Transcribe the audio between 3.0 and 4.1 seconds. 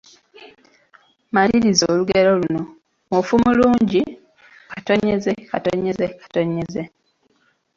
Mufu mulungi,……